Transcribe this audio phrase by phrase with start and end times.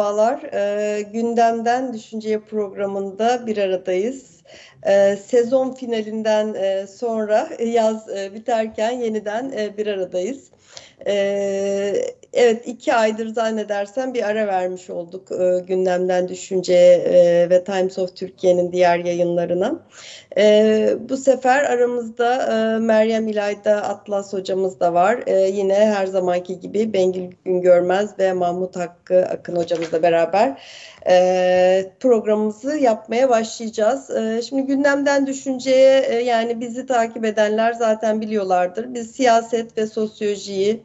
[0.00, 4.42] Merhabalar, e, gündemden düşünceye programında bir aradayız.
[4.86, 10.50] E, sezon finalinden e, sonra yaz e, biterken yeniden e, bir aradayız.
[11.06, 11.14] E,
[12.32, 18.16] evet iki aydır zannedersem bir ara vermiş olduk e, gündemden düşünceye e, ve Times of
[18.16, 19.80] Türkiye'nin diğer yayınlarına.
[20.36, 25.20] E, bu sefer aramızda e, Meryem İlayda Atlas hocamız da var.
[25.26, 30.62] E, yine her zamanki gibi Bengül Güngörmez ve Mahmut Hakkı Akın hocamızla beraber
[31.08, 34.10] e, programımızı yapmaya başlayacağız.
[34.10, 38.94] E, şimdi gündemden düşünceye e, yani bizi takip edenler zaten biliyorlardır.
[38.94, 40.82] Biz siyaset ve sosyolojiyi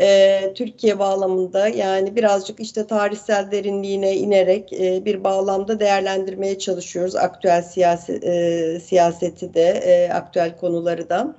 [0.00, 7.62] e, Türkiye bağlamında yani birazcık işte tarihsel derinliğine inerek e, bir bağlamda değerlendirmeye çalışıyoruz aktüel
[7.62, 11.34] siyaset, e, siyaseti de e, aktüel konuları da.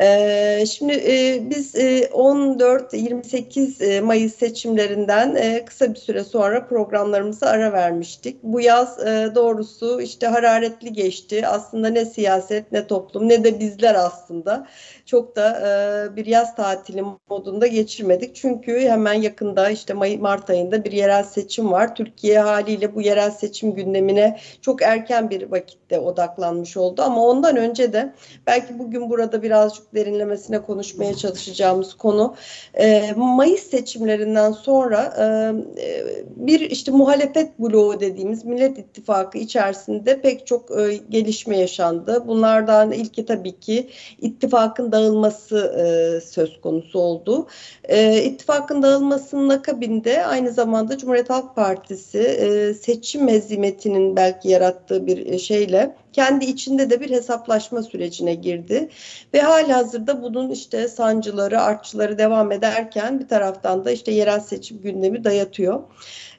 [0.00, 7.46] Ee, şimdi e, biz e, 14-28 e, Mayıs seçimlerinden e, kısa bir süre sonra programlarımıza
[7.46, 8.42] ara vermiştik.
[8.42, 11.46] Bu yaz e, doğrusu işte hararetli geçti.
[11.46, 14.66] Aslında ne siyaset ne toplum ne de bizler aslında
[15.06, 18.34] çok da e, bir yaz tatili modunda geçirmedik.
[18.34, 21.94] Çünkü hemen yakında işte May Mart ayında bir yerel seçim var.
[21.94, 27.02] Türkiye haliyle bu yerel seçim gündemine çok erken bir vakitte odaklanmış oldu.
[27.02, 28.14] Ama ondan önce de
[28.46, 32.34] belki bugün burada birazcık derinlemesine konuşmaya çalışacağımız konu
[32.74, 35.24] e, Mayıs seçimlerinden sonra e,
[35.82, 36.04] e
[36.36, 42.24] bir işte muhalefet bloğu dediğimiz Millet İttifakı içerisinde pek çok e, gelişme yaşandı.
[42.26, 43.88] Bunlardan ilki tabii ki
[44.20, 47.46] ittifakın dağılması e, söz konusu oldu.
[47.84, 55.38] E, ittifakın dağılmasının akabinde aynı zamanda Cumhuriyet Halk Partisi e, seçim mezimetinin belki yarattığı bir
[55.38, 58.88] şeyle kendi içinde de bir hesaplaşma sürecine girdi.
[59.34, 64.82] Ve hala hazırda bunun işte sancıları, artçıları devam ederken bir taraftan da işte yerel seçim
[64.82, 65.82] gündemi dayatıyor.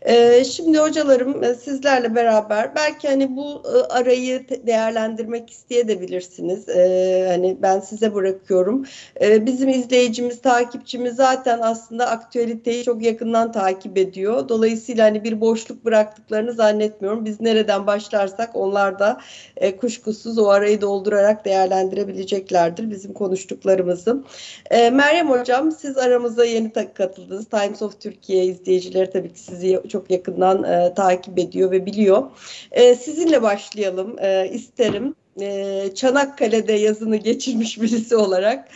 [0.06, 6.70] Ee, şimdi hocalarım e, sizlerle beraber belki hani bu e, arayı değerlendirmek isteyebilirsiniz.
[6.70, 8.86] Ee, hani ben size bırakıyorum.
[9.22, 14.50] Ee, bizim izleyicimiz, takipçimiz zaten aslında aktüeliteyi çok yakından takip ediyor.
[14.50, 17.26] Dolayısıyla hani bir boşluk bıraktıklarını zannetmiyorum.
[17.26, 19.22] Biz nereden başlarsak onlar da
[19.58, 24.24] e, kuşkusuz o arayı doldurarak değerlendirebileceklerdir bizim konuştuklarımızı.
[24.72, 27.46] Meryem Hocam siz aramıza yeni katıldınız.
[27.46, 32.24] Times of Türkiye izleyicileri tabii ki sizi çok yakından e, takip ediyor ve biliyor.
[32.72, 35.16] E, sizinle başlayalım e, isterim.
[35.42, 38.68] E, Çanakkale'de yazını geçirmiş birisi olarak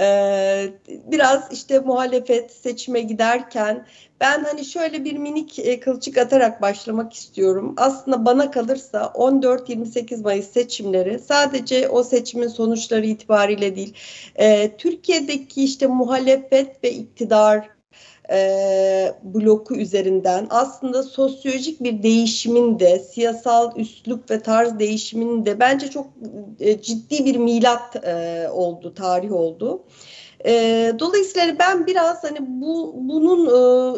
[0.00, 0.06] e,
[0.86, 3.86] biraz işte muhalefet seçime giderken
[4.20, 7.74] ben hani şöyle bir minik e, kılçık atarak başlamak istiyorum.
[7.76, 13.94] Aslında bana kalırsa 14-28 Mayıs seçimleri sadece o seçimin sonuçları itibariyle değil,
[14.36, 17.75] e, Türkiye'deki işte muhalefet ve iktidar
[18.30, 25.90] e, bloku üzerinden aslında sosyolojik bir değişimin de siyasal üslup ve tarz değişiminin de bence
[25.90, 26.06] çok
[26.60, 29.82] e, ciddi bir milat e, oldu, tarih oldu.
[29.82, 30.25] E,
[30.98, 33.96] dolayısıyla ben biraz hani bu bunun e,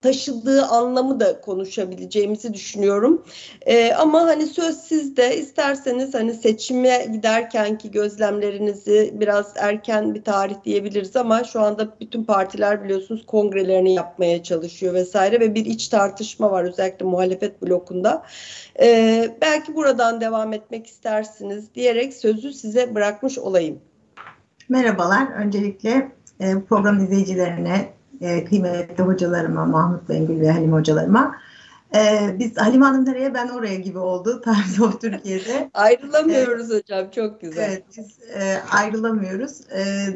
[0.00, 3.24] taşıdığı anlamı da konuşabileceğimizi düşünüyorum.
[3.66, 11.16] E, ama hani söz sizde isterseniz hani seçime giderkenki gözlemlerinizi biraz erken bir tarih diyebiliriz
[11.16, 16.64] ama şu anda bütün partiler biliyorsunuz kongrelerini yapmaya çalışıyor vesaire ve bir iç tartışma var
[16.64, 18.22] özellikle muhalefet blokunda.
[18.80, 23.80] E, belki buradan devam etmek istersiniz diyerek sözü size bırakmış olayım.
[24.68, 25.26] Merhabalar.
[25.26, 31.36] Öncelikle e, program izleyicilerine, e, kıymetli hocalarıma, Mahmut Bengül ve Halim hocalarıma
[31.94, 35.70] e, biz Halim Hanım nereye ben oraya gibi oldu Times of Türkiye'de.
[35.74, 37.68] ayrılamıyoruz e, hocam çok güzel.
[37.68, 39.60] Evet biz e, ayrılamıyoruz.
[39.70, 40.06] E,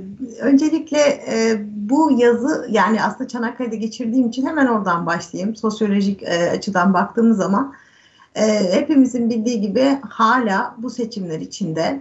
[0.40, 5.56] öncelikle e, bu yazı yani aslında Çanakkale'de geçirdiğim için hemen oradan başlayayım.
[5.56, 7.74] Sosyolojik e, açıdan baktığımız zaman
[8.34, 12.00] e, hepimizin bildiği gibi hala bu seçimler içinde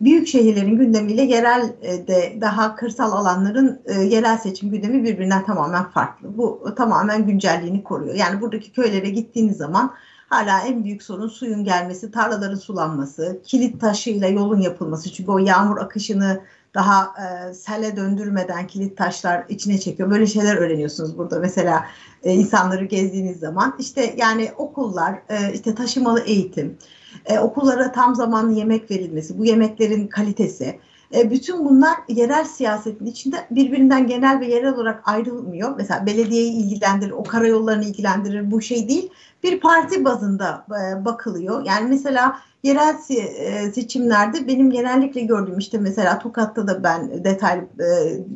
[0.00, 5.90] büyük şehirlerin gündemiyle yerel e, de daha kırsal alanların e, yerel seçim gündemi birbirinden tamamen
[5.90, 6.38] farklı.
[6.38, 8.14] Bu tamamen güncelliğini koruyor.
[8.14, 9.94] Yani buradaki köylere gittiğiniz zaman
[10.28, 15.12] hala en büyük sorun suyun gelmesi, tarlaların sulanması, kilit taşıyla yolun yapılması.
[15.12, 16.40] Çünkü o yağmur akışını
[16.74, 20.10] daha e, sele döndürmeden kilit taşlar içine çekiyor.
[20.10, 21.86] Böyle şeyler öğreniyorsunuz burada mesela
[22.22, 23.76] e, insanları gezdiğiniz zaman.
[23.78, 26.78] İşte yani okullar, e, işte taşımalı eğitim,
[27.26, 30.78] e, okullara tam zamanlı yemek verilmesi, bu yemeklerin kalitesi,
[31.14, 35.76] E, bütün bunlar yerel siyasetin içinde birbirinden genel ve yerel olarak ayrılmıyor.
[35.76, 39.10] Mesela belediyeyi ilgilendirir, o karayollarını ilgilendirir bu şey değil.
[39.42, 41.64] Bir parti bazında e, bakılıyor.
[41.64, 47.86] Yani mesela yerel e, seçimlerde benim genellikle gördüğüm işte mesela Tokat'ta da ben detaylı e,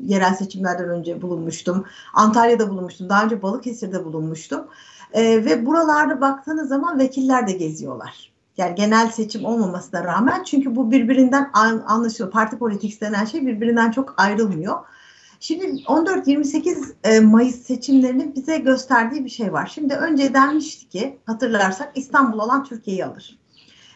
[0.06, 1.84] yerel seçimlerden önce bulunmuştum.
[2.14, 3.08] Antalya'da bulunmuştum.
[3.08, 4.66] Daha önce Balıkesir'de bulunmuştum.
[5.12, 8.31] E, ve buralarda baktığınız zaman vekiller de geziyorlar.
[8.56, 11.50] Yani genel seçim olmamasına rağmen çünkü bu birbirinden
[11.86, 12.32] anlaşılıyor.
[12.32, 14.78] Parti politiks denen şey birbirinden çok ayrılmıyor.
[15.40, 19.70] Şimdi 14-28 Mayıs seçimlerinin bize gösterdiği bir şey var.
[19.74, 23.38] Şimdi önce denmişti ki hatırlarsak İstanbul olan Türkiye'yi alır.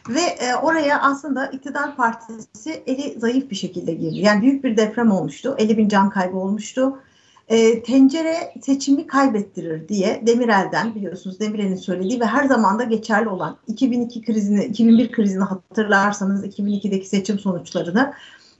[0.08, 4.18] Ve e, oraya aslında iktidar partisi eli zayıf bir şekilde girdi.
[4.18, 5.54] Yani büyük bir deprem olmuştu.
[5.58, 6.98] 50 bin can kaybı olmuştu.
[7.48, 13.56] E, tencere seçimi kaybettirir diye Demirel'den biliyorsunuz Demirel'in söylediği ve her zaman da geçerli olan
[13.66, 18.12] 2002 krizini, 2001 krizini hatırlarsanız 2002'deki seçim sonuçlarını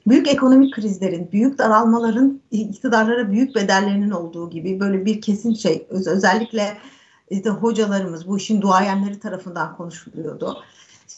[0.06, 6.78] büyük ekonomik krizlerin, büyük daralmaların iktidarlara büyük bedellerinin olduğu gibi böyle bir kesin şey özellikle
[7.30, 10.62] işte hocalarımız bu işin duayenleri tarafından konuşuluyordu.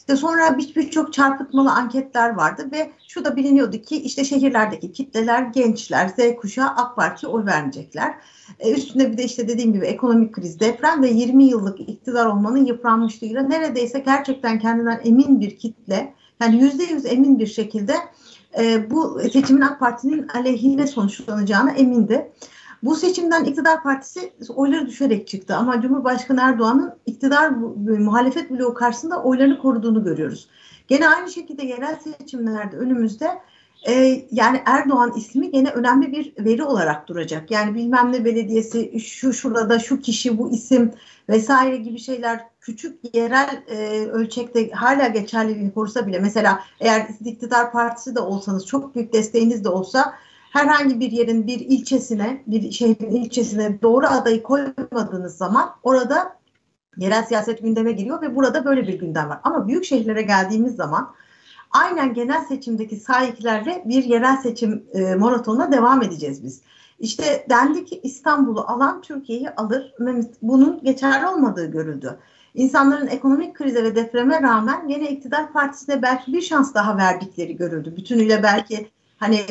[0.09, 5.41] İşte sonra birçok bir çarpıtmalı anketler vardı ve şu da biliniyordu ki işte şehirlerdeki kitleler
[5.41, 8.13] gençler, Z kuşağı AK Parti oy vermeyecekler.
[8.59, 12.65] E, üstüne bir de işte dediğim gibi ekonomik kriz, deprem ve 20 yıllık iktidar olmanın
[12.65, 17.95] yıpranmışlığıyla neredeyse gerçekten kendinden emin bir kitle yani yüzde yüz emin bir şekilde
[18.59, 22.31] e, bu seçimin AK Parti'nin aleyhine sonuçlanacağına emindi.
[22.83, 27.49] Bu seçimden iktidar partisi oyları düşerek çıktı ama Cumhurbaşkanı Erdoğan'ın iktidar
[27.99, 30.49] muhalefet bloğu karşısında oylarını koruduğunu görüyoruz.
[30.87, 33.41] Gene aynı şekilde yerel seçimlerde önümüzde
[33.87, 37.51] e, yani Erdoğan ismi gene önemli bir veri olarak duracak.
[37.51, 40.91] Yani bilmem ne belediyesi şu şurada şu kişi bu isim
[41.29, 48.15] vesaire gibi şeyler küçük yerel e, ölçekte hala geçerli korusa bile mesela eğer iktidar partisi
[48.15, 50.13] de olsanız çok büyük desteğiniz de olsa
[50.51, 56.39] herhangi bir yerin bir ilçesine, bir şehrin ilçesine doğru adayı koymadığınız zaman orada
[56.97, 59.39] yerel siyaset gündeme giriyor ve burada böyle bir gündem var.
[59.43, 61.13] Ama büyük şehirlere geldiğimiz zaman
[61.71, 66.61] aynen genel seçimdeki sahiplerle bir yerel seçim e, maratonuna devam edeceğiz biz.
[66.99, 69.93] İşte dendi ki İstanbul'u alan Türkiye'yi alır.
[70.41, 72.19] Bunun geçerli olmadığı görüldü.
[72.53, 77.97] İnsanların ekonomik krize ve depreme rağmen gene iktidar partisine belki bir şans daha verdikleri görüldü.
[77.97, 79.45] Bütünüyle belki hani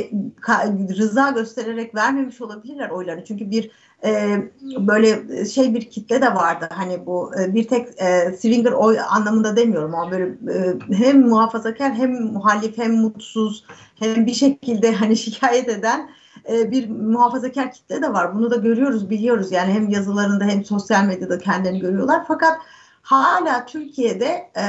[0.98, 3.24] rıza göstererek vermemiş olabilirler oylarını.
[3.24, 3.70] Çünkü bir
[4.04, 6.68] e, böyle şey bir kitle de vardı.
[6.70, 11.94] Hani bu e, bir tek e, swinger oy anlamında demiyorum ama böyle e, hem muhafazakar
[11.94, 13.64] hem muhalif hem mutsuz
[13.98, 16.10] hem bir şekilde hani şikayet eden
[16.50, 18.34] e, bir muhafazakar kitle de var.
[18.34, 19.52] Bunu da görüyoruz, biliyoruz.
[19.52, 22.24] Yani hem yazılarında hem sosyal medyada kendilerini görüyorlar.
[22.28, 22.58] Fakat
[23.02, 24.62] hala Türkiye'de e,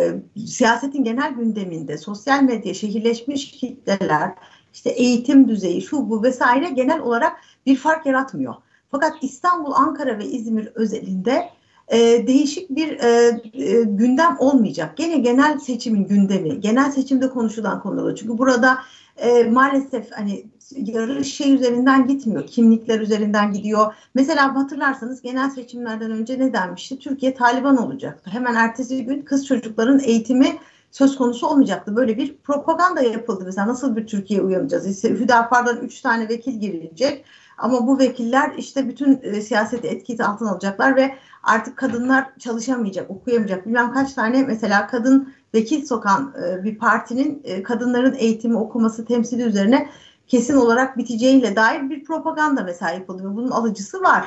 [0.00, 0.14] e,
[0.46, 4.34] siyasetin genel gündeminde sosyal medya, şehirleşmiş kitleler,
[4.74, 7.36] işte eğitim düzeyi, şu bu vesaire genel olarak
[7.66, 8.54] bir fark yaratmıyor.
[8.90, 11.50] Fakat İstanbul, Ankara ve İzmir özelinde
[11.88, 14.96] e, değişik bir e, e, gündem olmayacak.
[14.96, 18.16] Gene genel seçimin gündemi, genel seçimde konuşulan konular.
[18.16, 18.78] Çünkü burada
[19.16, 20.44] e, maalesef hani
[20.76, 22.46] yarış şey üzerinden gitmiyor.
[22.46, 23.94] Kimlikler üzerinden gidiyor.
[24.14, 26.98] Mesela hatırlarsanız genel seçimlerden önce ne denmişti?
[26.98, 28.30] Türkiye Taliban olacaktı.
[28.30, 30.58] Hemen ertesi gün kız çocukların eğitimi
[30.90, 31.96] söz konusu olmayacaktı.
[31.96, 33.42] Böyle bir propaganda yapıldı.
[33.46, 34.86] Mesela nasıl bir Türkiye uyanacağız?
[34.86, 37.24] İşte Hüdapar'dan üç tane vekil girecek.
[37.58, 43.66] Ama bu vekiller işte bütün e, siyaseti etkisi altına alacaklar ve artık kadınlar çalışamayacak, okuyamayacak.
[43.66, 49.42] Bilmem kaç tane mesela kadın vekil sokan e, bir partinin e, kadınların eğitimi, okuması, temsili
[49.42, 49.88] üzerine
[50.30, 53.36] kesin olarak biteceğiyle dair bir propaganda mesela yapılıyor.
[53.36, 54.26] Bunun alıcısı var.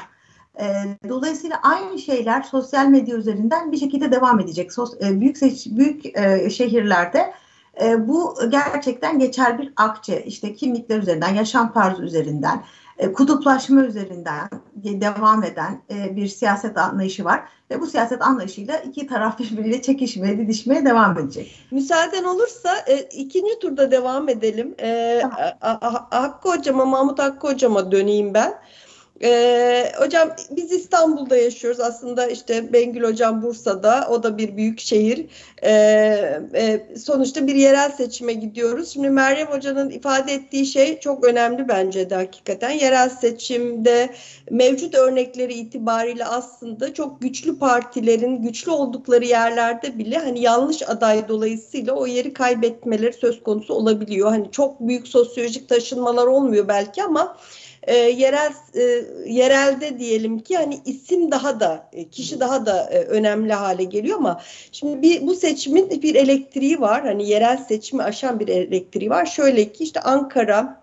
[0.59, 0.65] E,
[1.09, 4.73] dolayısıyla aynı şeyler sosyal medya üzerinden bir şekilde devam edecek.
[4.73, 7.33] Sos, e, büyük seç, büyük e, şehirlerde
[7.81, 10.23] e, bu gerçekten geçer bir akçe.
[10.23, 12.63] İşte kimlikler üzerinden, yaşam tarzı üzerinden,
[12.97, 17.43] e, kutuplaşma üzerinden devam eden e, bir siyaset anlayışı var.
[17.71, 21.55] Ve bu siyaset anlayışıyla iki taraf birbiriyle çekişmeye, didişmeye devam edecek.
[21.71, 24.75] Müsaaden olursa e, ikinci turda devam edelim.
[24.79, 25.21] E,
[25.61, 26.07] tamam.
[26.09, 28.53] Hakkı Hocam'a, Mahmut Hakkı Hocam'a döneyim ben.
[29.23, 31.79] Ee, hocam biz İstanbul'da yaşıyoruz.
[31.79, 34.07] Aslında işte Bengül Hocam Bursa'da.
[34.09, 35.25] O da bir büyük şehir.
[35.63, 38.89] Ee, e, sonuçta bir yerel seçime gidiyoruz.
[38.93, 42.69] Şimdi Meryem Hoca'nın ifade ettiği şey çok önemli bence de hakikaten.
[42.71, 44.09] Yerel seçimde
[44.49, 51.93] mevcut örnekleri itibariyle aslında çok güçlü partilerin güçlü oldukları yerlerde bile hani yanlış aday dolayısıyla
[51.93, 54.29] o yeri kaybetmeleri söz konusu olabiliyor.
[54.29, 57.37] Hani çok büyük sosyolojik taşınmalar olmuyor belki ama
[57.87, 58.81] e, yerel e,
[59.25, 64.17] yerelde diyelim ki hani isim daha da e, kişi daha da e, önemli hale geliyor
[64.17, 67.01] ama şimdi bir bu seçimin bir elektriği var.
[67.01, 69.25] Hani yerel seçimi aşan bir elektriği var.
[69.25, 70.82] Şöyle ki işte Ankara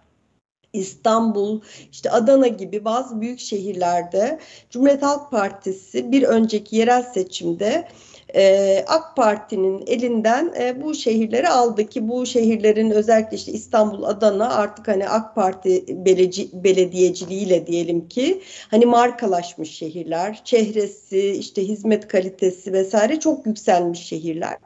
[0.72, 1.60] İstanbul,
[1.92, 4.38] işte Adana gibi bazı büyük şehirlerde
[4.70, 7.88] Cumhuriyet Halk Partisi bir önceki yerel seçimde
[8.34, 14.54] e, AK Parti'nin elinden e, bu şehirleri aldı ki bu şehirlerin özellikle işte İstanbul, Adana
[14.54, 22.72] artık hani AK Parti beleci, belediyeciliğiyle diyelim ki hani markalaşmış şehirler, çehresi, işte hizmet kalitesi
[22.72, 24.56] vesaire çok yükselmiş şehirler.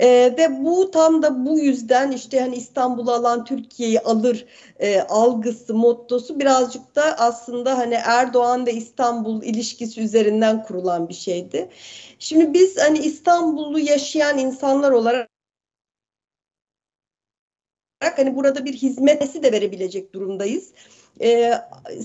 [0.00, 0.06] E,
[0.38, 4.46] ve bu tam da bu yüzden işte hani İstanbul'u alan Türkiye'yi alır
[4.78, 11.68] e, algısı, mottosu birazcık da aslında hani Erdoğan ve İstanbul ilişkisi üzerinden kurulan bir şeydi.
[12.18, 15.28] Şimdi biz hani İstanbul'u yaşayan insanlar olarak
[18.00, 20.72] hani burada bir hizmeti de verebilecek durumdayız.
[21.22, 21.52] Ee,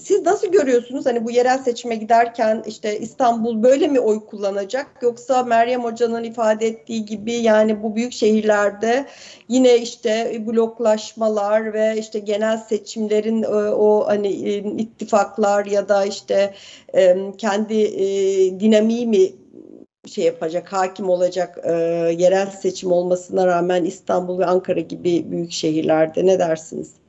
[0.01, 5.43] siz nasıl görüyorsunuz hani bu yerel seçime giderken işte İstanbul böyle mi oy kullanacak yoksa
[5.43, 9.05] Meryem Hoca'nın ifade ettiği gibi yani bu büyük şehirlerde
[9.50, 16.05] yine işte bloklaşmalar ve işte genel seçimlerin o, e, o hani e, ittifaklar ya da
[16.05, 16.53] işte
[16.95, 18.05] e, kendi e,
[18.60, 19.31] dinamiği mi
[20.07, 21.72] şey yapacak, hakim olacak e,
[22.17, 27.04] yerel seçim olmasına rağmen İstanbul ve Ankara gibi büyük şehirlerde ne dersiniz?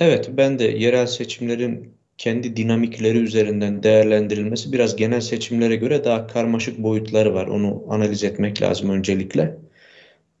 [0.00, 6.78] Evet, ben de yerel seçimlerin kendi dinamikleri üzerinden değerlendirilmesi biraz genel seçimlere göre daha karmaşık
[6.78, 7.46] boyutları var.
[7.46, 9.58] Onu analiz etmek lazım öncelikle.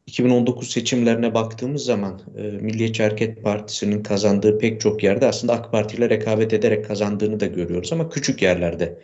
[0.06, 5.96] 2019 seçimlerine baktığımız zaman e, Milliyetçi Hareket Partisi'nin kazandığı pek çok yerde aslında AK Parti
[5.96, 8.98] ile rekabet ederek kazandığını da görüyoruz ama küçük yerlerde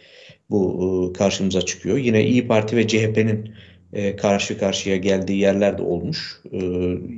[0.50, 1.98] bu e, karşımıza çıkıyor.
[1.98, 3.54] Yine İyi Parti ve CHP'nin
[3.92, 6.40] e, karşı karşıya geldiği yerler de olmuş.
[6.52, 6.58] E,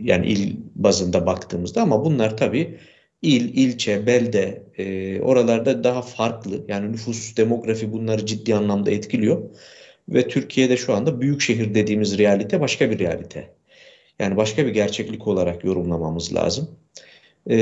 [0.02, 2.78] yani il bazında baktığımızda ama bunlar tabii
[3.22, 6.64] il, ilçe, belde e, oralarda daha farklı.
[6.68, 9.42] Yani nüfus, demografi bunları ciddi anlamda etkiliyor.
[10.08, 13.54] Ve Türkiye'de şu anda büyük şehir dediğimiz realite başka bir realite.
[14.18, 16.70] Yani başka bir gerçeklik olarak yorumlamamız lazım.
[17.50, 17.56] E,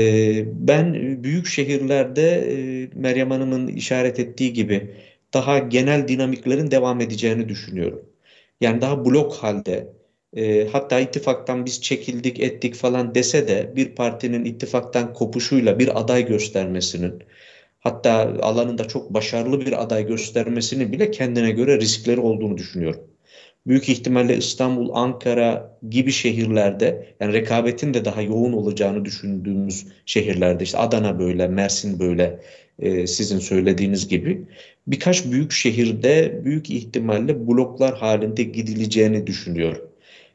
[0.67, 4.95] ben büyük şehirlerde e, Meryem Hanım'ın işaret ettiği gibi
[5.33, 8.05] daha genel dinamiklerin devam edeceğini düşünüyorum.
[8.61, 9.98] Yani daha blok halde
[10.33, 16.25] e, hatta ittifaktan biz çekildik ettik falan dese de bir partinin ittifaktan kopuşuyla bir aday
[16.27, 17.23] göstermesinin
[17.79, 23.01] hatta alanında çok başarılı bir aday göstermesinin bile kendine göre riskleri olduğunu düşünüyorum.
[23.67, 30.77] Büyük ihtimalle İstanbul, Ankara gibi şehirlerde yani rekabetin de daha yoğun olacağını düşündüğümüz şehirlerde işte
[30.77, 32.41] Adana böyle, Mersin böyle
[32.79, 34.47] e, sizin söylediğiniz gibi
[34.87, 39.88] birkaç büyük şehirde büyük ihtimalle bloklar halinde gidileceğini düşünüyorum.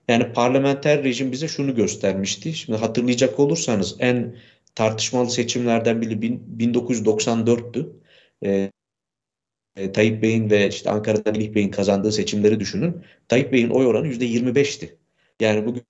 [0.08, 2.54] Yani parlamenter rejim bize şunu göstermişti.
[2.54, 4.37] Şimdi hatırlayacak olursanız en
[4.75, 6.14] tartışmalı seçimlerden biri
[6.58, 7.87] 1994'tü.
[8.44, 8.70] Ee,
[9.76, 13.02] e, Tayyip Bey'in ve işte Ankara'da Melih Bey'in kazandığı seçimleri düşünün.
[13.28, 14.99] Tayyip Bey'in oy oranı %25'ti.
[15.40, 15.82] Yani bugün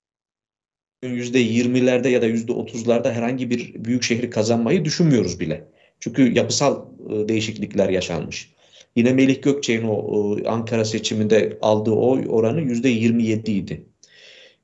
[1.03, 5.67] %20'lerde ya da %30'larda herhangi bir büyük şehri kazanmayı düşünmüyoruz bile.
[5.99, 8.55] Çünkü yapısal e, değişiklikler yaşanmış.
[8.95, 13.85] Yine Melih Gökçe'nin o e, Ankara seçiminde aldığı oy oranı %27 idi.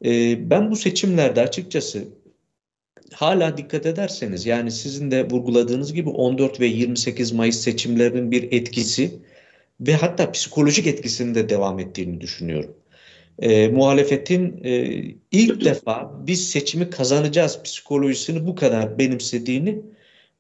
[0.06, 2.08] E, ben bu seçimlerde açıkçası
[3.14, 9.20] hala dikkat ederseniz yani sizin de vurguladığınız gibi 14 ve 28 Mayıs seçimlerinin bir etkisi
[9.82, 12.76] ve hatta psikolojik etkisinin de devam ettiğini düşünüyorum.
[13.40, 14.72] E, muhalefetin e,
[15.32, 19.82] ilk defa biz seçimi kazanacağız psikolojisini bu kadar benimsediğini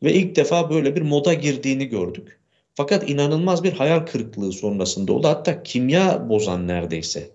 [0.03, 2.39] ve ilk defa böyle bir moda girdiğini gördük.
[2.75, 5.27] Fakat inanılmaz bir hayal kırıklığı sonrasında oldu.
[5.27, 7.29] Hatta kimya bozan neredeyse.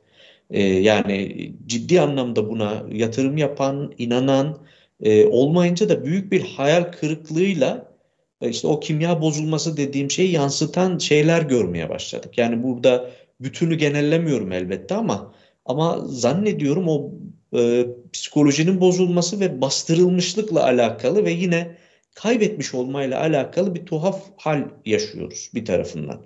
[0.51, 4.59] Ee, yani ciddi anlamda buna yatırım yapan, inanan
[5.01, 7.93] e, olmayınca da büyük bir hayal kırıklığıyla
[8.41, 12.39] e, işte o kimya bozulması dediğim şeyi yansıtan şeyler görmeye başladık.
[12.39, 13.11] Yani burada
[13.41, 15.35] bütünü genellemiyorum elbette ama
[15.65, 17.11] ama zannediyorum o
[17.59, 21.77] e, psikolojinin bozulması ve bastırılmışlıkla alakalı ve yine
[22.15, 26.23] kaybetmiş olmayla alakalı bir tuhaf hal yaşıyoruz bir tarafından.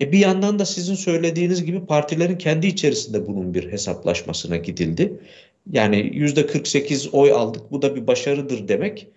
[0.00, 5.20] E bir yandan da sizin söylediğiniz gibi partilerin kendi içerisinde bunun bir hesaplaşmasına gidildi.
[5.72, 9.08] Yani yüzde 48 oy aldık bu da bir başarıdır demek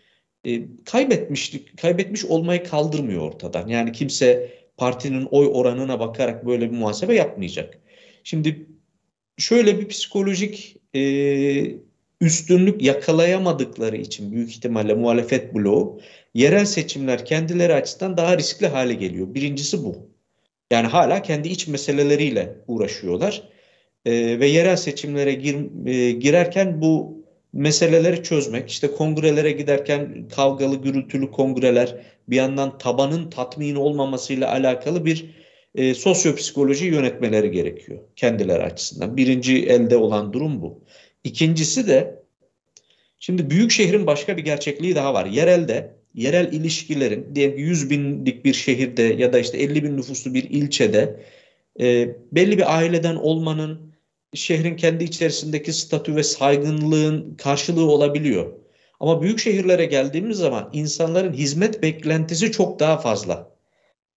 [0.46, 3.68] e, kaybetmişlik kaybetmiş olmayı kaldırmıyor ortadan.
[3.68, 7.80] Yani kimse partinin oy oranına bakarak böyle bir muhasebe yapmayacak.
[8.24, 8.68] Şimdi
[9.38, 11.02] şöyle bir psikolojik e,
[12.22, 16.02] üstünlük yakalayamadıkları için büyük ihtimalle muhalefet bloğu
[16.34, 19.34] yerel seçimler kendileri açısından daha riskli hale geliyor.
[19.34, 20.09] Birincisi bu.
[20.72, 23.50] Yani hala kendi iç meseleleriyle uğraşıyorlar.
[24.06, 27.24] E, ve yerel seçimlere gir, e, girerken bu
[27.54, 31.96] meseleleri çözmek, işte kongrelere giderken kavgalı, gürültülü kongreler,
[32.28, 35.26] bir yandan tabanın tatmin olmamasıyla alakalı bir
[35.76, 39.18] e, sosyopsikoloji yönetmeleri gerekiyor kendileri açısından.
[39.18, 40.84] Birinci elde olan durum bu.
[41.24, 42.24] İkincisi de
[43.20, 45.26] şimdi büyük şehrin başka bir gerçekliği daha var.
[45.26, 50.34] Yerelde, yerel ilişkilerin diyelim ki 100 binlik bir şehirde ya da işte 50 bin nüfuslu
[50.34, 51.24] bir ilçede
[51.82, 53.94] e, belli bir aileden olmanın
[54.34, 58.54] şehrin kendi içerisindeki statü ve saygınlığın karşılığı olabiliyor.
[59.00, 63.52] Ama büyük şehirlere geldiğimiz zaman insanların hizmet beklentisi çok daha fazla.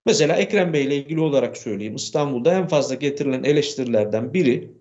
[0.06, 1.94] Mesela Ekrem Bey ile ilgili olarak söyleyeyim.
[1.94, 4.72] İstanbul'da en fazla getirilen eleştirilerden biri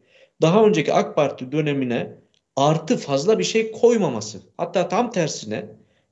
[0.42, 2.14] daha önceki AK Parti dönemine
[2.56, 4.40] artı fazla bir şey koymaması.
[4.58, 5.66] Hatta tam tersine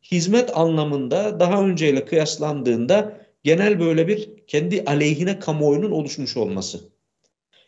[0.03, 6.79] hizmet anlamında daha önceyle kıyaslandığında genel böyle bir kendi aleyhine kamuoyunun oluşmuş olması.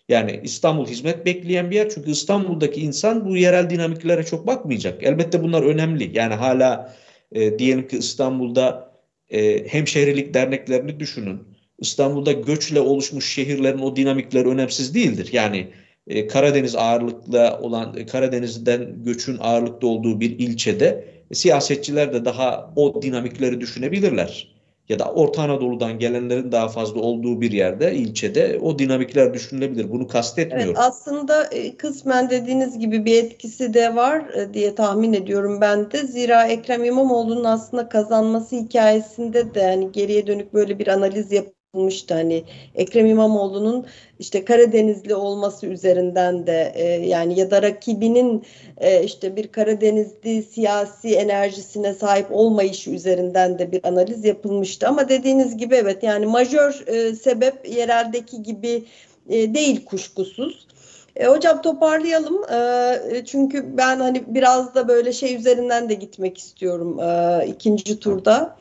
[0.10, 1.90] Yani İstanbul hizmet bekleyen bir yer.
[1.90, 5.04] Çünkü İstanbul'daki insan bu yerel dinamiklere çok bakmayacak.
[5.04, 6.18] Elbette bunlar önemli.
[6.18, 6.96] Yani hala
[7.32, 8.92] e, diyelim ki İstanbul'da
[9.30, 11.40] e, hemşehrilik derneklerini düşünün.
[11.80, 15.30] İstanbul'da göçle oluşmuş şehirlerin o dinamikleri önemsiz değildir.
[15.32, 15.68] Yani
[16.08, 23.02] e, Karadeniz ağırlıklı olan e, Karadeniz'den göçün ağırlıkta olduğu bir ilçede siyasetçiler de daha o
[23.02, 29.34] dinamikleri düşünebilirler ya da Orta Anadolu'dan gelenlerin daha fazla olduğu bir yerde, ilçede o dinamikler
[29.34, 29.92] düşünülebilir.
[29.92, 30.68] Bunu kastetmiyorum.
[30.68, 35.92] Evet, aslında e, kısmen dediğiniz gibi bir etkisi de var e, diye tahmin ediyorum ben
[35.92, 36.08] de.
[36.08, 42.14] Zira Ekrem İmamoğlu'nun aslında kazanması hikayesinde de hani geriye dönük böyle bir analiz yap yapılmıştı.
[42.14, 42.44] Hani
[42.76, 43.86] Ekrem İmamoğlu'nun
[44.20, 48.44] işte Karadenizli olması üzerinden de e, yani ya da rakibinin
[48.78, 54.88] e, işte bir Karadenizli siyasi enerjisine sahip olmayışı üzerinden de bir analiz yapılmıştı.
[54.88, 58.84] Ama dediğiniz gibi evet yani majör e, sebep yereldeki gibi
[59.30, 60.68] e, değil kuşkusuz.
[61.16, 67.00] E, hocam toparlayalım e, çünkü ben hani biraz da böyle şey üzerinden de gitmek istiyorum
[67.00, 68.58] e, ikinci turda.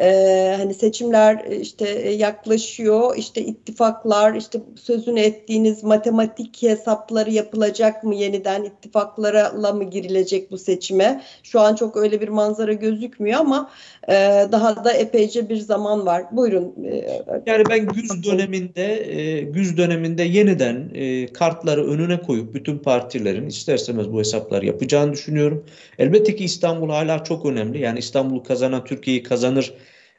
[0.00, 8.04] Ee, hani seçimler e, işte e, yaklaşıyor, işte ittifaklar, işte sözünü ettiğiniz matematik hesapları yapılacak
[8.04, 11.22] mı yeniden ittifaklarla mı girilecek bu seçime?
[11.42, 13.70] Şu an çok öyle bir manzara gözükmüyor ama
[14.08, 14.12] e,
[14.52, 16.24] daha da epeyce bir zaman var.
[16.32, 16.74] Buyurun.
[16.84, 23.46] E, yani ben güz döneminde e, güz döneminde yeniden e, kartları önüne koyup bütün partilerin
[23.46, 25.64] ister istemez bu hesapları yapacağını düşünüyorum.
[25.98, 27.80] Elbette ki İstanbul hala çok önemli.
[27.80, 29.74] Yani İstanbul'u kazanan Türkiye'yi kazanır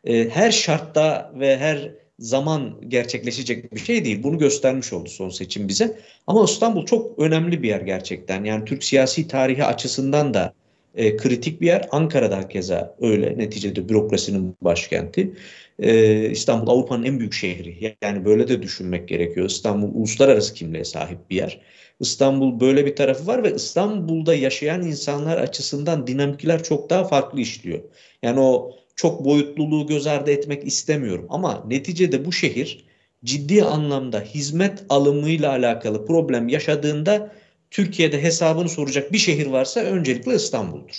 [0.05, 4.23] e, her şartta ve her zaman gerçekleşecek bir şey değil.
[4.23, 5.99] Bunu göstermiş oldu son seçim bize.
[6.27, 8.43] Ama İstanbul çok önemli bir yer gerçekten.
[8.43, 10.53] Yani Türk siyasi tarihi açısından da
[10.95, 11.87] e, kritik bir yer.
[11.91, 13.37] Ankara'da keza öyle.
[13.37, 15.33] Neticede bürokrasinin başkenti.
[15.79, 17.97] E, İstanbul Avrupa'nın en büyük şehri.
[18.01, 19.49] Yani böyle de düşünmek gerekiyor.
[19.49, 21.61] İstanbul uluslararası kimliğe sahip bir yer.
[21.99, 27.79] İstanbul böyle bir tarafı var ve İstanbul'da yaşayan insanlar açısından dinamikler çok daha farklı işliyor.
[28.23, 31.25] Yani o çok boyutluluğu göz ardı etmek istemiyorum.
[31.29, 32.86] Ama neticede bu şehir
[33.23, 37.36] ciddi anlamda hizmet alımıyla alakalı problem yaşadığında
[37.71, 40.95] Türkiye'de hesabını soracak bir şehir varsa öncelikle İstanbul'dur.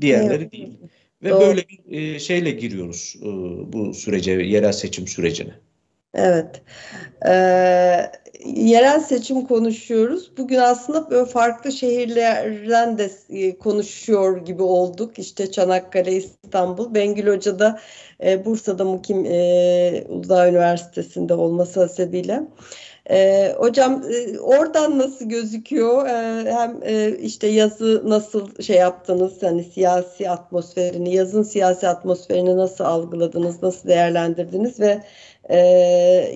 [0.00, 0.52] Diğerleri evet.
[0.52, 0.68] değil.
[1.22, 1.40] Ve Doğru.
[1.40, 3.26] böyle bir e, şeyle giriyoruz e,
[3.72, 5.52] bu sürece, yerel seçim sürecine.
[6.14, 6.62] Evet.
[7.26, 8.12] Ee,
[8.44, 10.36] yerel seçim konuşuyoruz.
[10.36, 15.18] Bugün aslında böyle farklı şehirlerden de e, konuşuyor gibi olduk.
[15.18, 16.94] İşte Çanakkale, İstanbul.
[16.94, 17.80] Bengül Hoca da
[18.24, 22.42] e, Bursa'da Mukim e, Uludağ Üniversitesi'nde olması hasebiyle.
[23.10, 26.06] E, hocam e, oradan nasıl gözüküyor?
[26.06, 29.42] E, hem e, işte yazı nasıl şey yaptınız?
[29.42, 35.02] Hani siyasi atmosferini, yazın siyasi atmosferini nasıl algıladınız, nasıl değerlendirdiniz ve
[35.48, 35.58] e,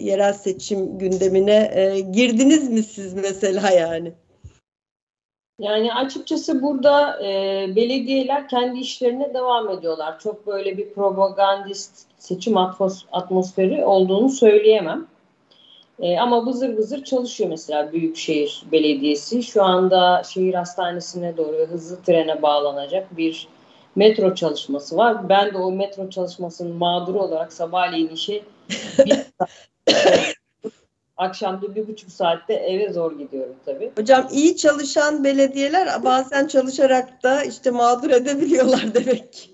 [0.01, 4.13] yerel seçim gündemine e, girdiniz mi siz mesela yani?
[5.59, 10.19] Yani açıkçası burada e, belediyeler kendi işlerine devam ediyorlar.
[10.19, 12.57] Çok böyle bir propagandist seçim
[13.13, 15.07] atmosferi olduğunu söyleyemem.
[16.01, 19.43] E, ama vızır vızır çalışıyor mesela Büyükşehir Belediyesi.
[19.43, 23.49] Şu anda şehir hastanesine doğru hızlı trene bağlanacak bir
[23.97, 25.29] metro çalışması var.
[25.29, 28.43] Ben de o metro çalışmasının mağduru olarak sabahleyin işe
[31.17, 33.93] akşamda bir buçuk saatte eve zor gidiyorum tabii.
[33.97, 39.51] Hocam iyi çalışan belediyeler bazen çalışarak da işte mağdur edebiliyorlar demek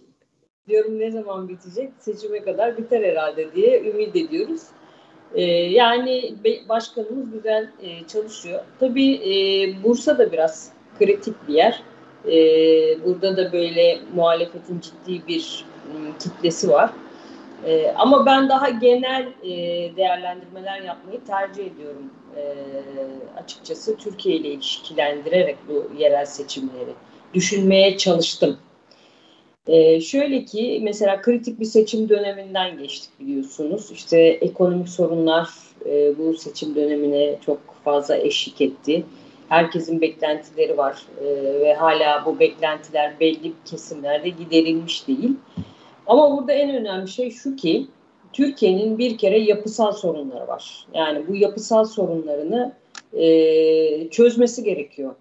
[0.68, 1.92] Diyorum ne zaman bitecek?
[2.00, 4.62] Seçime kadar biter herhalde diye ümit ediyoruz.
[5.34, 6.34] Ee, yani
[6.68, 8.60] başkanımız güzel e, çalışıyor.
[8.80, 9.34] Tabii e,
[9.82, 11.82] Bursa da biraz kritik bir yer.
[12.24, 12.34] E,
[13.04, 15.64] burada da böyle muhalefetin ciddi bir
[16.18, 16.90] kitlesi var.
[17.96, 19.28] Ama ben daha genel
[19.96, 22.10] değerlendirmeler yapmayı tercih ediyorum
[23.44, 26.90] açıkçası Türkiye ile ilişkilendirerek bu yerel seçimleri.
[27.34, 28.58] düşünmeye çalıştım.
[29.66, 33.90] Ee, şöyle ki mesela kritik bir seçim döneminden geçtik biliyorsunuz.
[33.90, 35.48] İşte ekonomik sorunlar
[35.86, 39.04] e, bu seçim dönemine çok fazla eşlik etti.
[39.48, 41.24] Herkesin beklentileri var e,
[41.60, 45.36] ve hala bu beklentiler belli kesimlerde giderilmiş değil.
[46.06, 47.86] Ama burada en önemli şey şu ki
[48.32, 50.86] Türkiye'nin bir kere yapısal sorunları var.
[50.94, 52.72] Yani bu yapısal sorunlarını
[53.12, 55.14] e, çözmesi gerekiyor.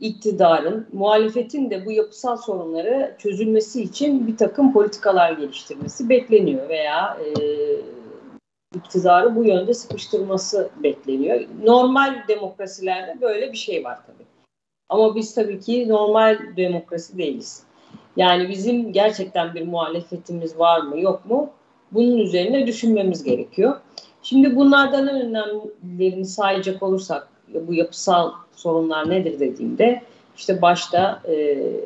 [0.00, 7.30] İktidarın, muhalefetin de bu yapısal sorunları çözülmesi için bir takım politikalar geliştirmesi bekleniyor veya e,
[8.74, 11.40] iktidarı bu yönde sıkıştırması bekleniyor.
[11.64, 14.26] Normal demokrasilerde böyle bir şey var tabii.
[14.88, 17.62] Ama biz tabii ki normal demokrasi değiliz.
[18.16, 21.50] Yani bizim gerçekten bir muhalefetimiz var mı yok mu?
[21.92, 23.80] Bunun üzerine düşünmemiz gerekiyor.
[24.22, 27.28] Şimdi bunlardan en önemlilerini sayacak olursak
[27.68, 30.02] bu yapısal sorunlar nedir dediğimde
[30.36, 31.32] işte başta e,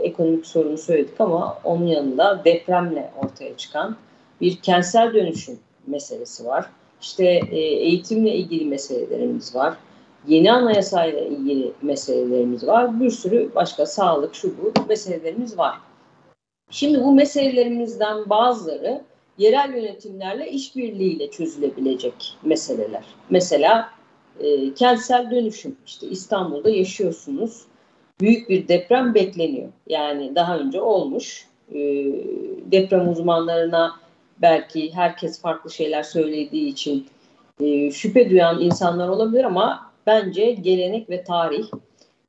[0.02, 3.96] ekonomik sorunu söyledik ama onun yanında depremle ortaya çıkan
[4.40, 6.66] bir kentsel dönüşüm meselesi var.
[7.00, 9.76] İşte e, eğitimle ilgili meselelerimiz var.
[10.26, 13.00] Yeni anayasayla ilgili meselelerimiz var.
[13.00, 15.74] Bir sürü başka sağlık, şu bu meselelerimiz var.
[16.70, 19.02] Şimdi bu meselelerimizden bazıları
[19.38, 23.04] yerel yönetimlerle işbirliğiyle çözülebilecek meseleler.
[23.30, 23.90] Mesela
[24.40, 25.76] e, kentsel dönüşüm.
[25.86, 27.64] İşte İstanbul'da yaşıyorsunuz.
[28.20, 29.68] Büyük bir deprem bekleniyor.
[29.86, 31.48] Yani daha önce olmuş.
[31.74, 31.78] E,
[32.70, 33.92] deprem uzmanlarına
[34.42, 37.06] belki herkes farklı şeyler söylediği için
[37.60, 41.66] e, şüphe duyan insanlar olabilir ama bence gelenek ve tarih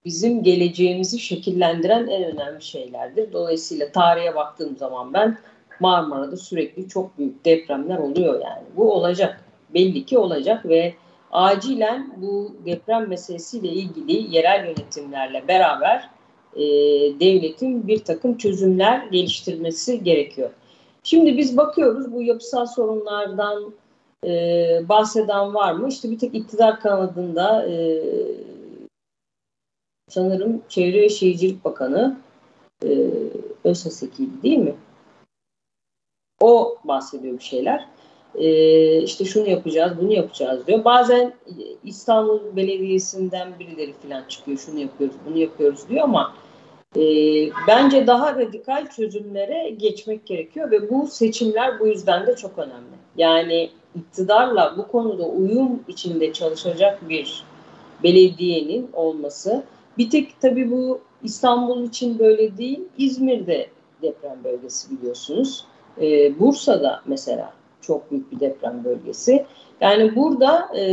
[0.06, 3.34] bizim geleceğimizi şekillendiren en önemli şeylerdir.
[3.34, 5.38] Dolayısıyla tarihe baktığım zaman ben
[5.80, 8.64] Marmara'da sürekli çok büyük depremler oluyor yani.
[8.76, 9.44] Bu olacak.
[9.74, 10.94] Belli ki olacak ve
[11.32, 16.10] acilen bu deprem meselesiyle ilgili yerel yönetimlerle beraber
[16.56, 16.62] e,
[17.20, 20.50] devletin bir takım çözümler geliştirmesi gerekiyor.
[21.04, 23.74] Şimdi biz bakıyoruz bu yapısal sorunlardan
[24.26, 24.30] e,
[24.90, 25.88] bahseden var mı?
[25.88, 28.02] İşte bir tek iktidar kanadında e,
[30.10, 32.18] sanırım Çevre ve Şehircilik Bakanı
[32.84, 32.90] e,
[33.64, 34.76] Özhaseki'ydi değil mi?
[36.40, 37.88] O bahsediyor bir şeyler.
[38.36, 40.86] Ee, işte şunu yapacağız, bunu yapacağız diyor.
[40.86, 41.34] Bazen
[41.84, 46.34] İstanbul Belediyesi'nden birileri falan çıkıyor, şunu yapıyoruz, bunu yapıyoruz diyor ama
[46.96, 47.02] e,
[47.68, 52.98] bence daha radikal çözümlere geçmek gerekiyor ve bu seçimler bu yüzden de çok önemli.
[53.18, 57.44] Yani iktidarla bu konuda uyum içinde çalışacak bir
[58.04, 59.64] belediyenin olması.
[59.98, 63.68] Bir tek tabii bu İstanbul için böyle değil, İzmir'de
[64.02, 65.66] deprem bölgesi biliyorsunuz.
[66.02, 67.54] Ee, Bursa'da mesela
[67.88, 69.46] çok büyük bir deprem bölgesi.
[69.82, 70.84] Yani burada e,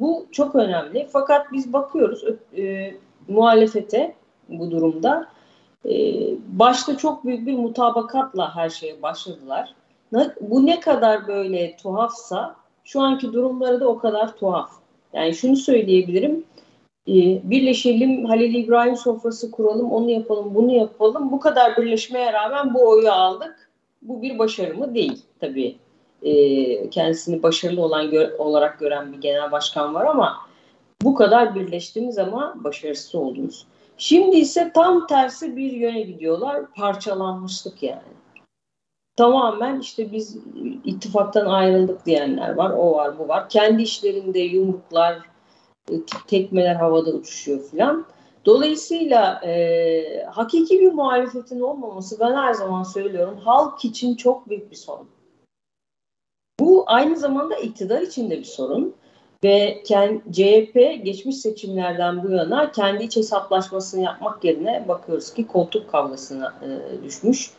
[0.00, 1.08] bu çok önemli.
[1.12, 2.24] Fakat biz bakıyoruz
[2.58, 2.94] e,
[3.28, 4.14] muhalefete
[4.48, 5.26] bu durumda.
[5.84, 5.94] E,
[6.48, 9.74] başta çok büyük bir mutabakatla her şeye başladılar.
[10.40, 14.70] Bu ne kadar böyle tuhafsa şu anki durumları da o kadar tuhaf.
[15.12, 16.44] Yani şunu söyleyebilirim.
[17.08, 17.12] E,
[17.50, 21.32] birleşelim, Halil İbrahim sofrası kuralım, onu yapalım, bunu yapalım.
[21.32, 23.70] Bu kadar birleşmeye rağmen bu oyu aldık.
[24.02, 24.94] Bu bir başarı mı?
[24.94, 25.76] Değil tabii
[26.22, 30.36] e, kendisini başarılı olan gö- olarak gören bir genel başkan var ama
[31.02, 33.66] bu kadar birleştiğimiz ama başarısız oldunuz.
[33.96, 36.72] Şimdi ise tam tersi bir yöne gidiyorlar.
[36.76, 38.02] Parçalanmışlık yani.
[39.16, 40.36] Tamamen işte biz
[40.84, 42.70] ittifaktan ayrıldık diyenler var.
[42.70, 43.48] O var bu var.
[43.48, 45.18] Kendi işlerinde yumruklar,
[45.90, 45.94] e,
[46.26, 48.06] tekmeler havada uçuşuyor filan.
[48.44, 54.76] Dolayısıyla e, hakiki bir muhalefetin olmaması ben her zaman söylüyorum halk için çok büyük bir
[54.76, 55.08] sorun.
[56.62, 58.94] Bu aynı zamanda iktidar için de bir sorun
[59.44, 59.82] ve
[60.32, 67.04] CHP geçmiş seçimlerden bu yana kendi iç hesaplaşmasını yapmak yerine bakıyoruz ki koltuk kavgasına e,
[67.04, 67.50] düşmüş.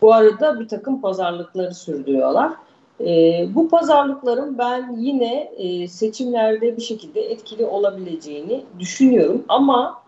[0.00, 2.52] Bu arada bir takım pazarlıkları sürdürüyorlar.
[3.00, 10.02] E, bu pazarlıkların ben yine e, seçimlerde bir şekilde etkili olabileceğini düşünüyorum ama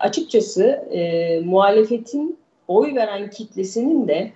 [0.00, 2.38] açıkçası e, muhalefetin
[2.68, 4.32] oy veren kitlesinin de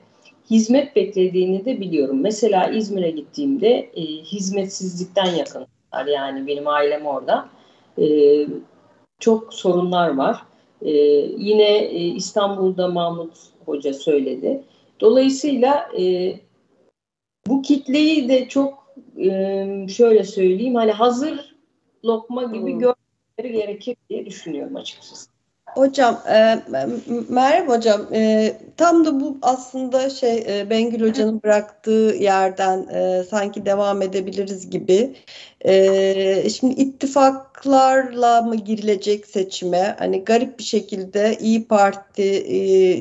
[0.51, 2.21] hizmet beklediğini de biliyorum.
[2.21, 6.07] Mesela İzmir'e gittiğimde e, hizmetsizlikten yakınlar.
[6.07, 7.49] Yani benim ailem orada.
[7.99, 8.47] E,
[9.21, 10.43] çok sorunlar var.
[10.83, 10.91] E,
[11.39, 13.33] yine e, İstanbul'da Mahmut
[13.65, 14.63] Hoca söyledi.
[15.01, 16.35] Dolayısıyla e,
[17.47, 21.57] bu kitleyi de çok e, şöyle söyleyeyim hani hazır
[22.05, 22.79] lokma gibi hmm.
[22.79, 25.31] görmeleri gerekir diye düşünüyorum açıkçası.
[25.75, 26.59] Hocam, e,
[27.29, 33.67] Meryem Hocam, e, tam da bu aslında şey e, Bengül Hoca'nın bıraktığı yerden e, sanki
[33.67, 35.17] devam edebiliriz gibi.
[35.65, 39.97] E, şimdi ittifaklarla mı girilecek seçime?
[39.99, 42.59] Hani garip bir şekilde İyi Parti e,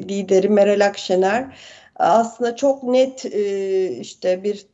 [0.08, 1.46] lideri Meral Akşener
[1.96, 4.66] aslında çok net e, işte bir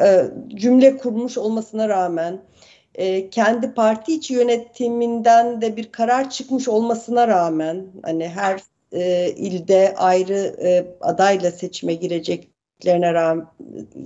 [0.00, 0.24] e,
[0.54, 2.38] cümle kurmuş olmasına rağmen
[2.94, 8.60] e, kendi parti içi yönetiminden de bir karar çıkmış olmasına rağmen hani her
[8.92, 13.46] e, ilde ayrı e, adayla seçime gireceklerine rağmen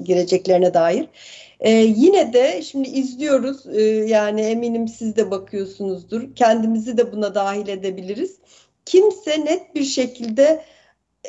[0.05, 1.09] gireceklerine dair.
[1.61, 6.35] E, yine de şimdi izliyoruz e, yani eminim siz de bakıyorsunuzdur.
[6.35, 8.39] Kendimizi de buna dahil edebiliriz.
[8.85, 10.65] Kimse net bir şekilde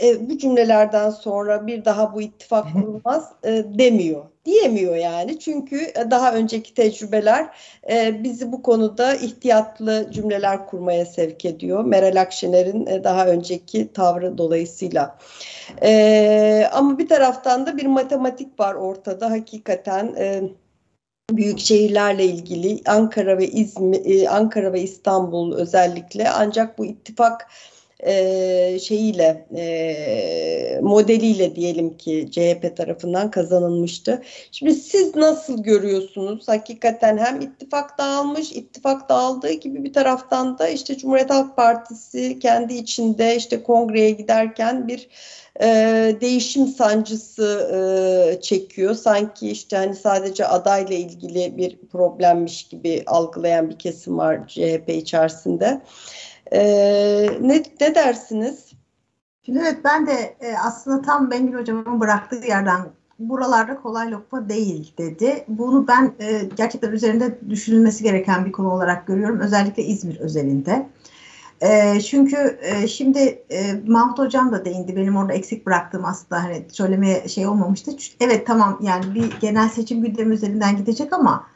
[0.04, 4.26] e, bu cümlelerden sonra bir daha bu ittifak kurulmaz e, demiyor.
[4.50, 7.48] Diyemiyor yani çünkü e, daha önceki tecrübeler
[7.90, 11.84] e, bizi bu konuda ihtiyatlı cümleler kurmaya sevk ediyor.
[11.84, 15.18] Meral Akşener'in e, daha önceki tavrı dolayısıyla.
[15.84, 20.16] E, ama bir taraftan da bir matematik var ortada hakikaten.
[20.18, 20.42] E,
[21.32, 27.48] büyük şehirlerle ilgili Ankara ve İzmir, e, Ankara ve İstanbul özellikle ancak bu ittifak
[28.06, 34.22] e, şeyiyle e, modeliyle diyelim ki CHP tarafından kazanılmıştı.
[34.52, 36.48] Şimdi siz nasıl görüyorsunuz?
[36.48, 42.74] Hakikaten hem ittifak dağılmış, ittifak dağıldığı gibi bir taraftan da işte Cumhuriyet Halk Partisi kendi
[42.74, 45.10] içinde işte kongreye giderken bir
[45.62, 45.68] e,
[46.22, 48.96] değişim sancısı e, çekiyor.
[48.96, 55.82] Sanki işte hani sadece adayla ilgili bir problemmiş gibi algılayan bir kesim var CHP içerisinde.
[56.52, 58.72] Ee, ne, ne dersiniz?
[59.46, 62.82] Şimdi evet ben de e, aslında tam Bengül Hocam'ın bıraktığı yerden
[63.20, 65.46] buralarda kolay lokma değil dedi.
[65.48, 69.40] Bunu ben e, gerçekten üzerinde düşünülmesi gereken bir konu olarak görüyorum.
[69.40, 70.90] Özellikle İzmir özelinde.
[71.62, 73.20] E, çünkü e, şimdi
[73.52, 74.96] e, Mahmut Hocam da değindi.
[74.96, 77.92] Benim orada eksik bıraktığım aslında hani söylemeye şey olmamıştı.
[78.20, 81.48] Evet tamam yani bir genel seçim gündemi üzerinden gidecek ama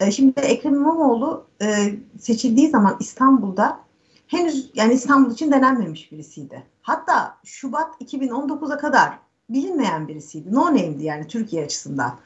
[0.00, 3.85] e, şimdi Ekrem İmamoğlu e, seçildiği zaman İstanbul'da
[4.26, 6.62] henüz yani İstanbul için denenmemiş birisiydi.
[6.82, 9.18] Hatta Şubat 2019'a kadar
[9.50, 10.54] bilinmeyen birisiydi.
[10.54, 12.18] No name'di yani Türkiye açısından.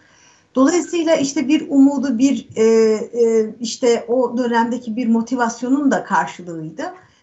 [0.54, 6.82] Dolayısıyla işte bir umudu, bir e, e, işte o dönemdeki bir motivasyonun da karşılığıydı.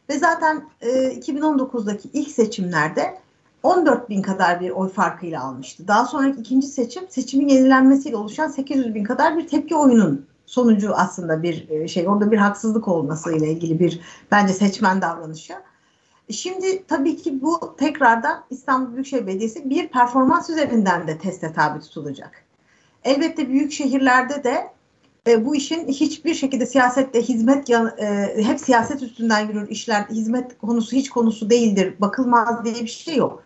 [0.10, 3.20] Ve zaten e, 2019'daki ilk seçimlerde
[3.64, 5.88] 14 bin kadar bir oy farkıyla almıştı.
[5.88, 11.44] Daha sonraki ikinci seçim, seçimin yenilenmesiyle oluşan 800 bin kadar bir tepki oyunun sonucu aslında
[11.44, 14.00] bir e, şey orada bir haksızlık olması ile ilgili bir
[14.32, 15.54] bence seçmen davranışı.
[16.32, 22.44] Şimdi tabii ki bu tekrardan İstanbul Büyükşehir Belediyesi bir performans üzerinden de teste tabi tutulacak.
[23.04, 24.72] Elbette büyük şehirlerde de
[25.28, 30.96] e, bu işin hiçbir şekilde siyasette hizmet e, hep siyaset üstünden yürür işler hizmet konusu
[30.96, 33.44] hiç konusu değildir bakılmaz diye bir şey yok.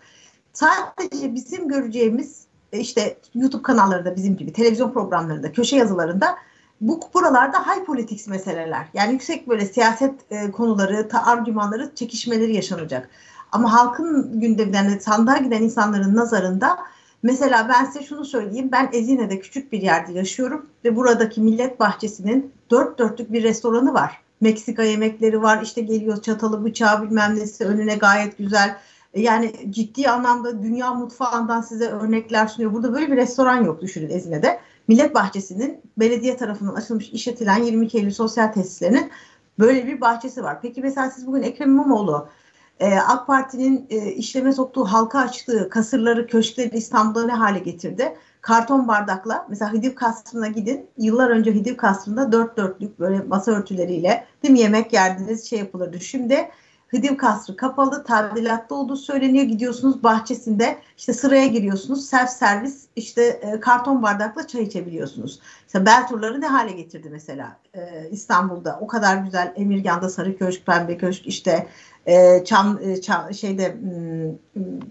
[0.53, 6.37] Sadece bizim göreceğimiz e, işte YouTube kanallarında bizim gibi televizyon programlarında köşe yazılarında
[6.81, 8.87] bu buralarda high politics meseleler.
[8.93, 13.09] Yani yüksek böyle siyaset e, konuları, ta, argümanları, çekişmeleri yaşanacak.
[13.51, 16.77] Ama halkın gündeminden yani sandığa giden insanların nazarında
[17.23, 18.69] mesela ben size şunu söyleyeyim.
[18.71, 24.21] Ben Ezine'de küçük bir yerde yaşıyorum ve buradaki Millet Bahçesi'nin dört dörtlük bir restoranı var.
[24.41, 25.61] Meksika yemekleri var.
[25.63, 28.77] işte geliyor çatalı bıçağı bilmem nesi önüne gayet güzel.
[29.15, 32.73] Yani ciddi anlamda dünya mutfağından size örnekler sunuyor.
[32.73, 34.59] Burada böyle bir restoran yok düşünün Ezine'de.
[34.87, 39.11] Millet Bahçesi'nin belediye tarafından açılmış işletilen 22 Eylül sosyal tesislerinin
[39.59, 40.61] böyle bir bahçesi var.
[40.61, 42.27] Peki mesela siz bugün Ekrem İmamoğlu
[42.79, 48.15] e, AK Parti'nin e, işleme soktuğu halka açtığı kasırları, köşkleri İstanbul'da ne hale getirdi?
[48.41, 50.89] Karton bardakla mesela Hidiv Kasrı'na gidin.
[50.97, 55.99] Yıllar önce Hidiv Kasrı'nda dört dörtlük böyle masa örtüleriyle değil mi yemek yerdiniz şey yapılırdı.
[55.99, 56.49] Şimdi
[56.91, 59.45] Hıdiv Kasrı kapalı, tadilatta olduğu söyleniyor.
[59.45, 62.05] Gidiyorsunuz bahçesinde işte sıraya giriyorsunuz.
[62.05, 65.39] Self servis işte e, karton bardakla çay içebiliyorsunuz.
[65.67, 68.77] İşte bel turları ne hale getirdi mesela e, İstanbul'da.
[68.81, 71.67] O kadar güzel Emirgan'da Sarı Köşk, Pembe Köşk işte
[72.05, 74.81] e, Çam, e, Çam şeyde hmm,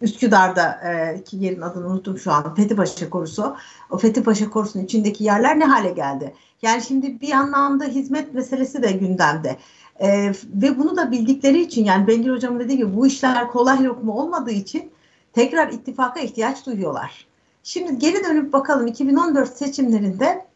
[0.00, 2.54] Üsküdar'da e, ki yerin adını unuttum şu an.
[2.54, 3.56] Fethipaşa Korusu.
[3.90, 6.34] O Fethipaşa Korusu'nun içindeki yerler ne hale geldi?
[6.62, 9.56] Yani şimdi bir anlamda hizmet meselesi de gündemde.
[10.00, 14.12] E, ve bunu da bildikleri için yani Bengül Hocam dediği gibi bu işler kolay lokma
[14.12, 14.90] olmadığı için
[15.32, 17.26] tekrar ittifaka ihtiyaç duyuyorlar.
[17.62, 20.46] Şimdi geri dönüp bakalım 2014 seçimlerinde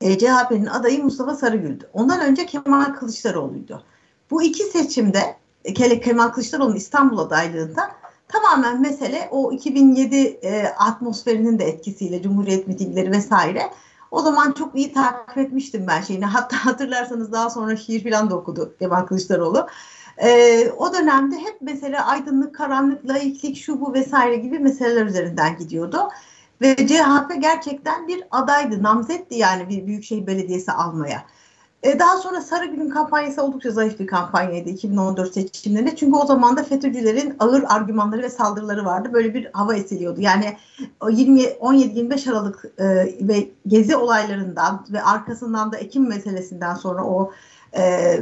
[0.00, 1.90] e, CHP'nin adayı Mustafa Sarıgül'dü.
[1.92, 3.82] Ondan önce Kemal Kılıçdaroğlu'ydu.
[4.30, 7.90] Bu iki seçimde e, Kemal Kılıçdaroğlu'nun İstanbul adaylığında
[8.28, 13.62] tamamen mesele o 2007 e, atmosferinin de etkisiyle Cumhuriyet mitingleri vesaire
[14.10, 16.24] O zaman çok iyi takip etmiştim ben şeyini.
[16.24, 19.66] Hatta hatırlarsanız daha sonra şiir falan da okudu Kemal Kılıçdaroğlu.
[20.22, 26.08] Ee, o dönemde hep mesela aydınlık, karanlık, laiklik, şu bu vesaire gibi meseleler üzerinden gidiyordu.
[26.60, 31.26] Ve CHP gerçekten bir adaydı, namzetti yani bir büyükşehir belediyesi almaya.
[31.82, 35.96] E, daha sonra Sarıgül'ün kampanyası oldukça zayıf bir kampanyaydı 2014 seçimlerinde.
[35.96, 39.08] Çünkü o zaman da FETÖ'cülerin ağır argümanları ve saldırıları vardı.
[39.12, 40.20] Böyle bir hava esiliyordu.
[40.20, 40.56] Yani
[41.00, 42.86] 17-25 Aralık e,
[43.20, 47.32] ve gezi olaylarından ve arkasından da Ekim meselesinden sonra o
[47.76, 48.18] e,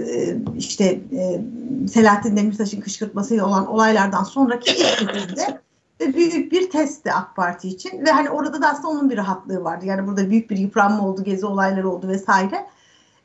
[0.56, 1.40] işte e,
[1.88, 8.30] Selahattin Demirtaş'ın kışkırtmasıyla olan olaylardan sonraki ilk büyük bir testti AK Parti için ve hani
[8.30, 9.86] orada da aslında onun bir rahatlığı vardı.
[9.86, 12.66] Yani burada büyük bir yıpranma oldu, gezi olayları oldu vesaire.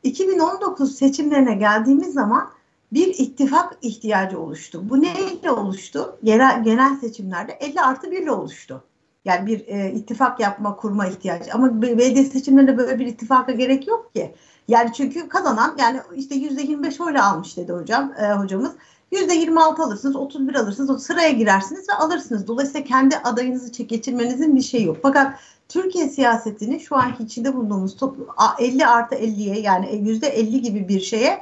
[0.04, 2.50] 2019 seçimlerine geldiğimiz zaman
[2.94, 4.90] bir ittifak ihtiyacı oluştu.
[4.90, 6.18] Bu neyle oluştu?
[6.24, 8.84] Genel, genel seçimlerde 50 artı 1 ile oluştu.
[9.26, 11.54] Yani bir e, ittifak yapma, kurma ihtiyacı.
[11.54, 14.36] Ama belediye seçimlerinde böyle bir ittifaka gerek yok ki.
[14.68, 18.72] Yani çünkü kazanan yani işte yüzde 25 oyla almış dedi hocam e, hocamız.
[19.14, 22.48] Yüzde 26 alırsınız, 31 alırsınız, o sıraya girersiniz ve alırsınız.
[22.48, 24.98] Dolayısıyla kendi adayınızı geçirmenizin bir şey yok.
[25.02, 28.28] Fakat Türkiye siyasetini şu anki içinde bulunduğumuz toplum
[28.60, 31.42] 50 artı 50'ye yani yüzde 50 gibi bir şeye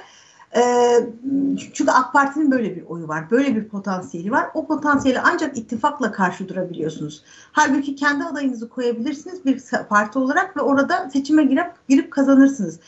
[0.56, 0.94] e,
[1.74, 3.32] çünkü AK Parti'nin böyle bir oyu var.
[3.32, 4.50] Böyle bir potansiyeli var.
[4.54, 7.24] O potansiyeli ancak ittifakla karşı durabiliyorsunuz.
[7.52, 12.80] Halbuki kendi adayınızı koyabilirsiniz bir parti olarak ve orada seçime girip girip kazanırsınız.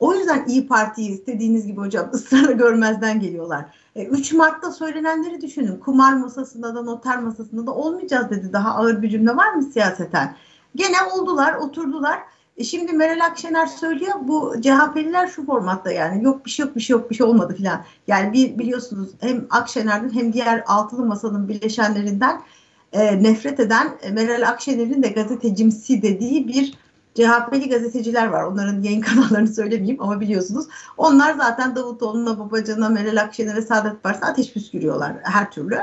[0.00, 3.64] O yüzden İyi Parti'yi istediğiniz gibi hocam ısrarla görmezden geliyorlar.
[3.96, 5.76] 3 e, Mart'ta söylenenleri düşünün.
[5.76, 8.52] Kumar masasında da noter masasında da olmayacağız dedi.
[8.52, 10.36] Daha ağır bir cümle var mı siyaseten?
[10.74, 12.18] Gene oldular, oturdular.
[12.56, 16.80] E şimdi Meral Akşener söylüyor bu CHP'liler şu formatta yani yok bir şey yok bir
[16.80, 17.84] şey yok bir şey olmadı filan.
[18.06, 22.40] Yani bir biliyorsunuz hem Akşener'den hem diğer altılı masanın bileşenlerinden
[22.92, 26.78] e, nefret eden Meral Akşener'in de gazetecimsi dediği bir
[27.16, 28.42] CHP'li gazeteciler var.
[28.42, 30.66] Onların yayın kanallarını söylemeyeyim ama biliyorsunuz.
[30.96, 35.78] Onlar zaten Davutoğlu'na, Babacan'a, Meral Akşener'e, Saadet Partisi'ne ateş püskürüyorlar her türlü.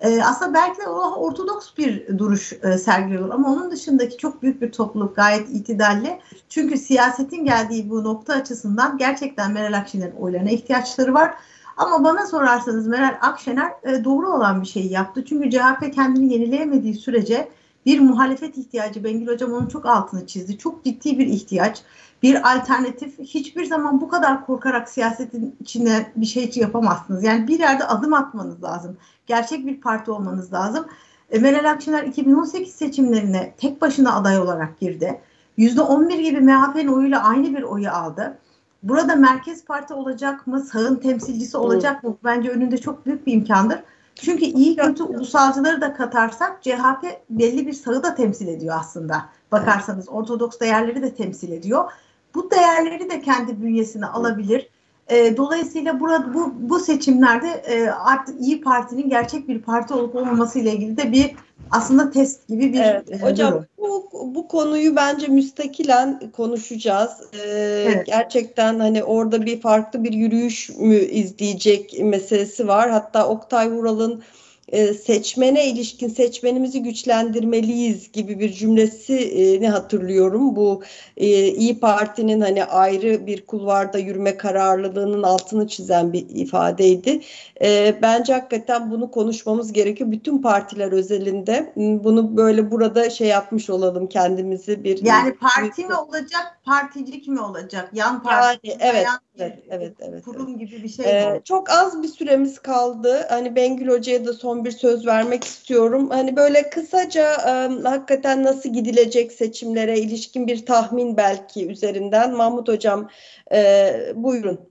[0.00, 4.72] E, aslında belki de ortodoks bir duruş e, sergiliyor ama onun dışındaki çok büyük bir
[4.72, 6.20] topluluk gayet itidalli.
[6.48, 11.34] Çünkü siyasetin geldiği bu nokta açısından gerçekten Meral Akşener'in oylarına ihtiyaçları var.
[11.76, 15.24] Ama bana sorarsanız Meral Akşener e, doğru olan bir şey yaptı.
[15.24, 17.48] Çünkü CHP kendini yenileyemediği sürece
[17.86, 20.58] bir muhalefet ihtiyacı Bengül Hocam onun çok altını çizdi.
[20.58, 21.82] Çok ciddi bir ihtiyaç.
[22.22, 23.18] Bir alternatif.
[23.18, 27.24] Hiçbir zaman bu kadar korkarak siyasetin içine bir şey yapamazsınız.
[27.24, 28.96] Yani bir yerde adım atmanız lazım.
[29.26, 30.86] Gerçek bir parti olmanız lazım.
[31.30, 35.20] E, Meral Akşener 2018 seçimlerine tek başına aday olarak girdi.
[35.58, 38.38] %11 gibi MHP'nin oyuyla aynı bir oyu aldı.
[38.82, 40.60] Burada merkez parti olacak mı?
[40.60, 42.16] Sağın temsilcisi olacak mı?
[42.24, 43.78] Bence önünde çok büyük bir imkandır.
[44.14, 49.28] Çünkü iyi kötü ulusalcıları da katarsak CHP belli bir sağı da temsil ediyor aslında.
[49.52, 51.92] Bakarsanız Ortodoks değerleri de temsil ediyor.
[52.34, 54.68] Bu değerleri de kendi bünyesine alabilir.
[55.10, 60.58] E, dolayısıyla burada bu bu seçimlerde e, artık İyi Parti'nin gerçek bir parti olup olmaması
[60.58, 61.30] ile ilgili de bir
[61.70, 67.10] aslında test gibi bir evet, e, hocam bu bu konuyu bence müstakilen konuşacağız.
[67.32, 68.06] Ee, evet.
[68.06, 72.90] Gerçekten hani orada bir farklı bir yürüyüş mü izleyecek meselesi var.
[72.90, 74.22] Hatta Oktay Vural'ın
[74.70, 80.56] e, seçmene ilişkin seçmenimizi güçlendirmeliyiz gibi bir cümlesini hatırlıyorum.
[80.56, 80.82] Bu
[81.16, 87.20] e, İyi Parti'nin hani ayrı bir kulvarda yürüme kararlılığının altını çizen bir ifadeydi.
[87.62, 90.10] E, bence hakikaten bunu konuşmamız gerekiyor.
[90.10, 96.60] Bütün partiler özelinde bunu böyle burada şey yapmış olalım kendimizi bir yani parti mi olacak,
[96.64, 97.90] particilik mi olacak?
[97.92, 98.68] Yan parti.
[98.68, 100.58] Yani, evet, yan evet, evet, evet, kurum evet.
[100.58, 101.06] gibi bir şey.
[101.06, 103.26] Ee, çok az bir süremiz kaldı.
[103.28, 106.10] Hani Bengül Hoca'ya da son bir söz vermek istiyorum.
[106.10, 112.36] Hani böyle kısaca e, hakikaten nasıl gidilecek seçimlere ilişkin bir tahmin belki üzerinden.
[112.36, 113.10] Mahmut Hocam
[113.52, 114.70] e, buyurun.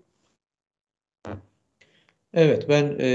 [2.34, 3.08] Evet ben e,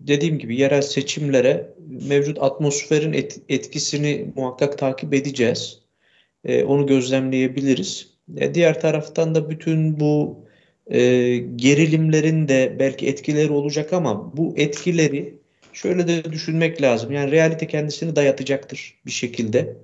[0.00, 1.74] dediğim gibi yerel seçimlere
[2.08, 5.82] mevcut atmosferin et, etkisini muhakkak takip edeceğiz.
[6.44, 8.14] E, onu gözlemleyebiliriz.
[8.36, 10.44] E, diğer taraftan da bütün bu
[10.86, 10.98] e,
[11.36, 15.41] gerilimlerin de belki etkileri olacak ama bu etkileri
[15.72, 17.12] şöyle de düşünmek lazım.
[17.12, 19.76] Yani realite kendisini dayatacaktır bir şekilde.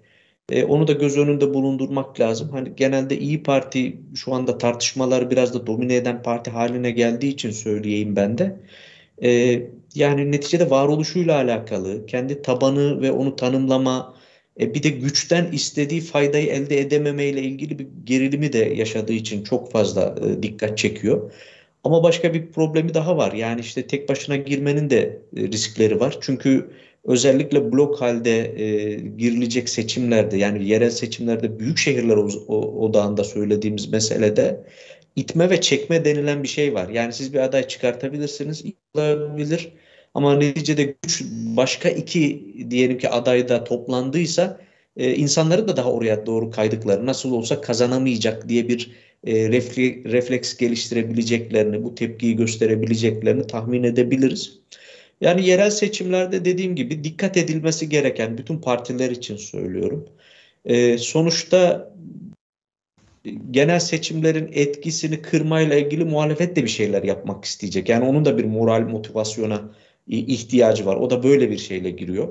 [0.51, 2.51] E, onu da göz önünde bulundurmak lazım.
[2.51, 7.51] Hani genelde İyi Parti şu anda tartışmalar biraz da domine eden parti haline geldiği için
[7.51, 8.61] söyleyeyim ben de.
[9.22, 9.62] E,
[9.94, 14.14] yani neticede varoluşuyla alakalı, kendi tabanı ve onu tanımlama,
[14.61, 19.72] e, bir de güçten istediği faydayı elde edememeyle ilgili bir gerilimi de yaşadığı için çok
[19.72, 21.33] fazla e, dikkat çekiyor.
[21.84, 23.32] Ama başka bir problemi daha var.
[23.32, 26.18] Yani işte tek başına girmenin de e, riskleri var.
[26.20, 26.70] Çünkü
[27.04, 32.16] özellikle blok halde e, girilecek seçimlerde yani yerel seçimlerde büyük şehirler
[32.79, 34.64] odağında söylediğimiz meselede
[35.16, 36.88] itme ve çekme denilen bir şey var.
[36.88, 38.64] Yani siz bir aday çıkartabilirsiniz,
[38.94, 39.72] olabilir
[40.14, 41.22] ama neticede güç
[41.56, 44.60] başka iki diyelim ki adayda toplandıysa
[44.96, 48.90] e, insanları da daha oraya doğru kaydıkları nasıl olsa kazanamayacak diye bir
[49.27, 49.48] e,
[50.04, 54.58] refleks geliştirebileceklerini, bu tepkiyi gösterebileceklerini tahmin edebiliriz.
[55.21, 60.08] Yani yerel seçimlerde dediğim gibi dikkat edilmesi gereken bütün partiler için söylüyorum.
[60.64, 61.92] E, sonuçta
[63.50, 67.88] genel seçimlerin etkisini kırmayla ilgili muhalefet de bir şeyler yapmak isteyecek.
[67.88, 69.71] Yani onun da bir moral motivasyona
[70.06, 70.96] ihtiyacı var.
[70.96, 72.29] O da böyle bir şeyle giriyor.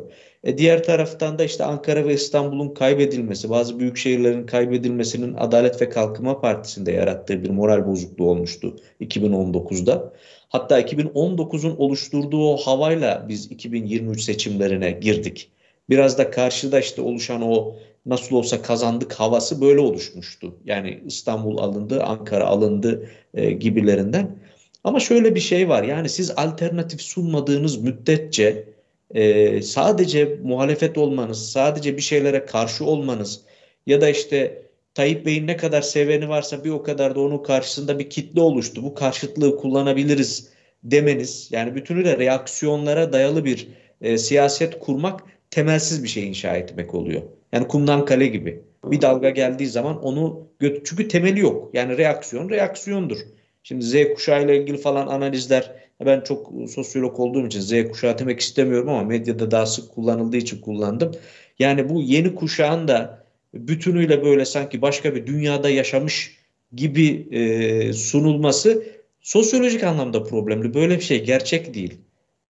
[0.47, 5.89] E diğer taraftan da işte Ankara ve İstanbul'un kaybedilmesi, bazı büyük şehirlerin kaybedilmesinin Adalet ve
[5.89, 10.13] Kalkınma Partisi'nde yarattığı bir moral bozukluğu olmuştu 2019'da.
[10.49, 15.51] Hatta 2019'un oluşturduğu o havayla biz 2023 seçimlerine girdik.
[15.89, 17.75] Biraz da karşıda işte oluşan o
[18.05, 20.55] nasıl olsa kazandık havası böyle oluşmuştu.
[20.65, 24.39] Yani İstanbul alındı, Ankara alındı e, gibilerinden.
[24.83, 28.76] Ama şöyle bir şey var yani siz alternatif sunmadığınız müddetçe
[29.15, 33.41] e, sadece muhalefet olmanız, sadece bir şeylere karşı olmanız
[33.85, 37.99] ya da işte Tayyip Bey'in ne kadar seveni varsa bir o kadar da onun karşısında
[37.99, 38.83] bir kitle oluştu.
[38.83, 40.49] Bu karşıtlığı kullanabiliriz
[40.83, 43.67] demeniz yani bütünüyle reaksiyonlara dayalı bir
[44.01, 47.21] e, siyaset kurmak temelsiz bir şey inşa etmek oluyor.
[47.51, 48.61] Yani kumdan kale gibi.
[48.85, 51.69] Bir dalga geldiği zaman onu çünkü temeli yok.
[51.73, 53.17] Yani reaksiyon reaksiyondur.
[53.63, 55.71] Şimdi Z kuşağı ile ilgili falan analizler
[56.05, 60.61] ben çok sosyolog olduğum için Z kuşağı demek istemiyorum ama medyada daha sık kullanıldığı için
[60.61, 61.11] kullandım.
[61.59, 63.23] Yani bu yeni kuşağın da
[63.53, 66.37] bütünüyle böyle sanki başka bir dünyada yaşamış
[66.75, 68.83] gibi e, sunulması
[69.21, 70.73] sosyolojik anlamda problemli.
[70.73, 71.93] Böyle bir şey gerçek değil.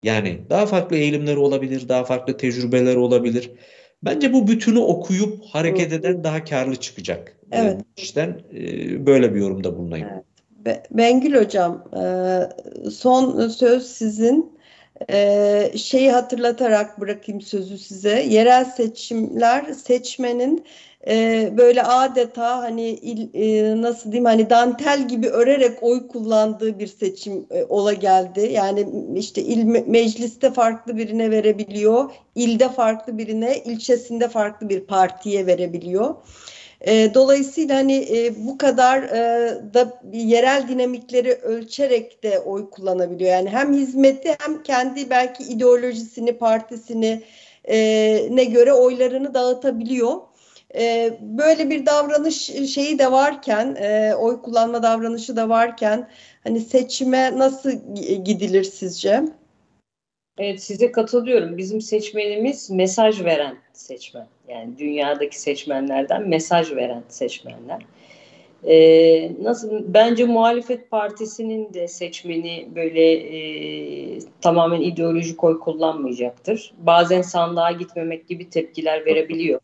[0.03, 3.51] Yani daha farklı eğilimleri olabilir, daha farklı tecrübeler olabilir.
[4.03, 7.37] Bence bu bütünü okuyup hareket eden daha karlı çıkacak.
[7.51, 7.81] Evet.
[7.97, 10.07] İşten e, böyle bir yorumda bulunayım.
[10.13, 10.26] Evet.
[10.91, 14.57] Bengül Hocam, e, son söz sizin.
[15.11, 18.25] E, şeyi hatırlatarak bırakayım sözü size.
[18.29, 20.65] Yerel seçimler seçmenin
[21.07, 22.99] e, böyle adeta hani
[23.81, 28.49] nasıl diyeyim hani dantel gibi örerek oy kullandığı bir seçim ola geldi.
[28.51, 36.15] Yani işte il mecliste farklı birine verebiliyor, ilde farklı birine, ilçesinde farklı bir partiye verebiliyor.
[36.81, 43.31] E, dolayısıyla hani e, bu kadar e, da yerel dinamikleri ölçerek de oy kullanabiliyor.
[43.31, 47.23] Yani hem hizmeti hem kendi belki ideolojisini, partisini
[47.69, 47.77] e,
[48.31, 50.17] ne göre oylarını dağıtabiliyor.
[50.75, 52.37] E, böyle bir davranış
[52.73, 56.09] şeyi de varken, e, oy kullanma davranışı da varken
[56.43, 57.71] hani seçime nasıl
[58.23, 59.23] gidilir sizce?
[60.37, 61.57] Evet size katılıyorum.
[61.57, 64.27] Bizim seçmenimiz mesaj veren seçmen.
[64.47, 67.81] Yani dünyadaki seçmenlerden mesaj veren seçmenler.
[68.63, 76.73] Ee, nasıl bence muhalefet partisinin de seçmeni böyle e, tamamen ideolojik oy kullanmayacaktır.
[76.77, 79.59] Bazen sandığa gitmemek gibi tepkiler verebiliyor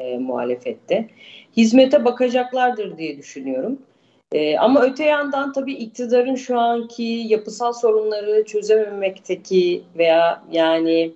[0.00, 1.08] e, muhalefette.
[1.56, 3.78] Hizmete bakacaklardır diye düşünüyorum.
[4.32, 11.12] E, ama öte yandan tabii iktidarın şu anki yapısal sorunları çözememekteki veya yani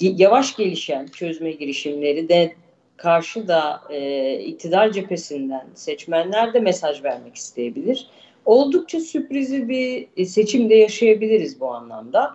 [0.00, 2.52] yavaş gelişen çözme girişimleri de
[2.96, 8.06] karşı da e, iktidar cephesinden seçmenler de mesaj vermek isteyebilir.
[8.44, 12.34] Oldukça sürprizi bir e, seçimde yaşayabiliriz bu anlamda.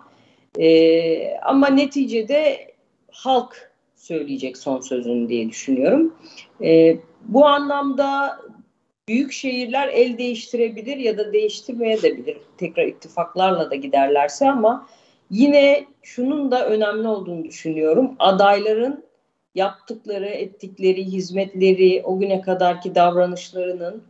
[0.58, 2.72] E, ama neticede
[3.10, 6.14] halk söyleyecek son sözünü diye düşünüyorum.
[6.62, 8.38] E, bu anlamda
[9.08, 12.36] büyük şehirler el değiştirebilir ya da değiştirmeyebilir.
[12.58, 14.86] Tekrar ittifaklarla da giderlerse ama
[15.30, 18.14] Yine şunun da önemli olduğunu düşünüyorum.
[18.18, 19.04] Adayların
[19.54, 24.02] yaptıkları, ettikleri hizmetleri, o güne kadarki davranışlarının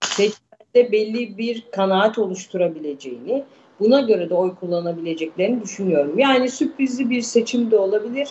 [0.00, 3.44] seçmende belli bir kanaat oluşturabileceğini,
[3.80, 6.18] buna göre de oy kullanabileceklerini düşünüyorum.
[6.18, 8.28] Yani sürprizli bir seçim de olabilir.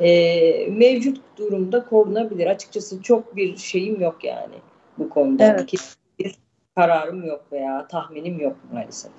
[0.00, 2.46] Ee, mevcut durumda korunabilir.
[2.46, 4.54] Açıkçası çok bir şeyim yok yani
[4.98, 5.44] bu konuda.
[5.44, 5.72] Evet.
[6.18, 6.34] Bir
[6.74, 9.10] kararım yok veya tahminim yok maalesef.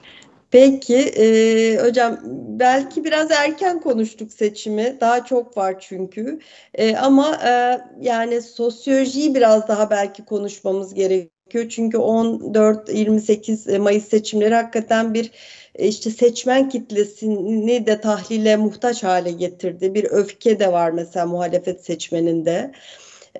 [0.52, 1.26] Peki e,
[1.78, 2.20] hocam
[2.60, 6.40] belki biraz erken konuştuk seçimi daha çok var çünkü
[6.74, 15.14] e, ama e, yani sosyolojiyi biraz daha belki konuşmamız gerekiyor çünkü 14-28 Mayıs seçimleri hakikaten
[15.14, 15.32] bir
[15.76, 21.86] e, işte seçmen kitlesini de tahlile muhtaç hale getirdi bir öfke de var mesela muhalefet
[21.86, 22.72] seçmeninde.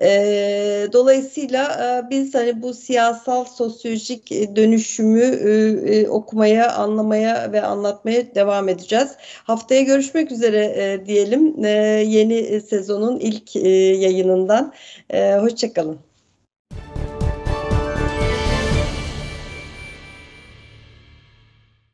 [0.02, 5.50] E, dolayısıyla e, biz hani bu siyasal sosyolojik dönüşümü e,
[5.96, 9.08] e, okumaya, anlamaya ve anlatmaya devam edeceğiz.
[9.44, 11.68] Haftaya görüşmek üzere e, diyelim e,
[12.06, 14.72] yeni sezonun ilk e, yayınından.
[15.10, 16.05] E, Hoşçakalın.